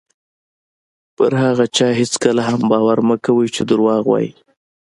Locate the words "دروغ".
3.69-4.03